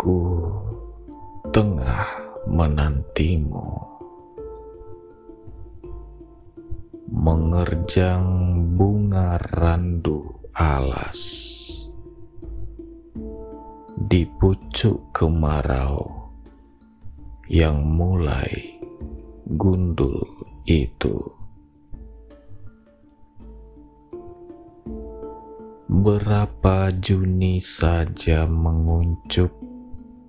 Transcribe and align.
Aku 0.00 0.48
tengah 1.52 2.08
menantimu. 2.48 3.68
Mengerjang 7.12 8.24
bunga 8.80 9.36
randu 9.60 10.24
alas. 10.56 11.20
Di 14.00 14.24
pucuk 14.40 15.12
kemarau 15.12 16.32
Yang 17.52 17.78
mulai 17.84 18.80
gundul 19.52 20.24
itu. 20.64 21.20
Berapa 25.92 26.88
Juni 26.96 27.60
saja 27.60 28.48
menguncup 28.48 29.69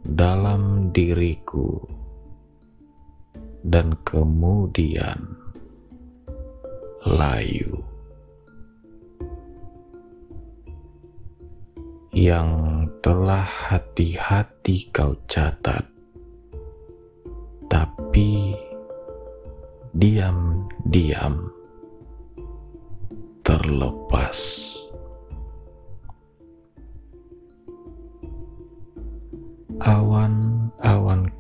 dalam 0.02 0.90
diriku, 0.90 1.78
dan 3.62 3.94
kemudian 4.02 5.18
layu 7.06 7.82
yang 12.12 12.86
telah 13.00 13.46
hati-hati 13.46 14.90
kau 14.92 15.16
catat, 15.26 15.88
tapi 17.72 18.58
diam-diam 19.96 21.50
terlepas. 23.42 24.61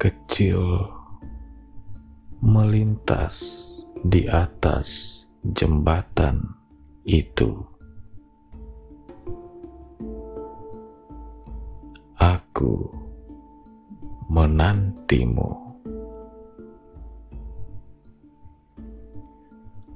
Kecil 0.02 0.82
melintas 2.42 3.38
di 4.02 4.26
atas 4.26 5.22
jembatan 5.46 6.42
itu. 7.06 7.62
Aku 12.18 12.82
menantimu. 14.34 15.78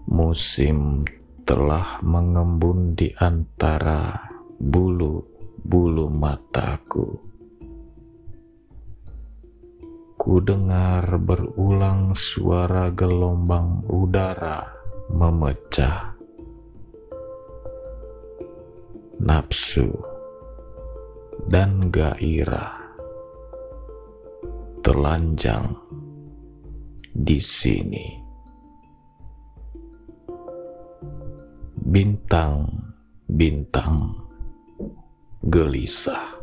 Musim 0.06 1.02
telah 1.50 1.98
mengembun 2.06 2.94
di 2.94 3.10
antara 3.18 4.22
bulu-bulu 4.62 6.14
mataku 6.14 7.25
dengar 10.46 11.10
berulang 11.26 12.14
suara 12.14 12.94
gelombang 12.94 13.82
udara 13.90 14.62
memecah. 15.10 16.14
Nafsu 19.26 19.90
dan 21.50 21.90
gairah 21.90 22.78
telanjang 24.86 25.74
di 27.10 27.42
sini. 27.42 28.22
Bintang-bintang 31.90 34.14
gelisah. 35.42 36.35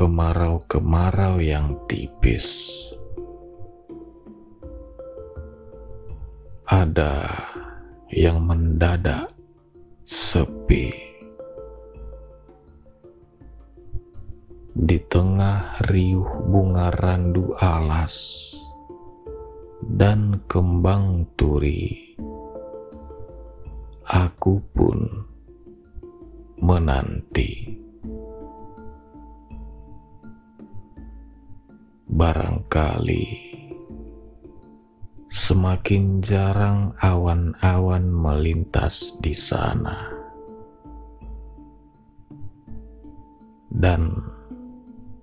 Kemarau-kemarau 0.00 1.44
yang 1.44 1.76
tipis. 1.84 2.72
Ada 6.64 7.28
yang 8.08 8.40
mendadak 8.40 9.28
sepi. 10.08 10.88
Di 14.72 14.96
tengah 15.12 15.84
riuh 15.84 16.48
bunga 16.48 16.88
randu 16.96 17.52
alas 17.60 18.16
dan 19.84 20.40
kembang 20.48 21.28
turi, 21.36 22.16
aku 24.08 24.64
pun 24.72 25.28
menanti. 26.56 27.59
Barangkali. 32.20 33.48
Semakin 35.32 36.20
jarang 36.20 36.92
awan-awan 37.00 38.12
melintas 38.12 39.16
di 39.24 39.32
sana, 39.32 40.04
dan 43.72 44.20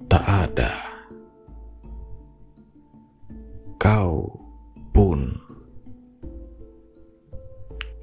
tak 0.09 0.25
ada. 0.25 0.73
Kau 3.77 4.33
pun 4.89 5.37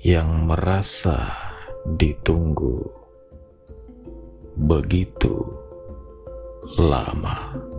yang 0.07 0.47
merasa 0.47 1.35
ditunggu 1.99 2.79
begitu 4.55 5.51
lama. 6.79 7.74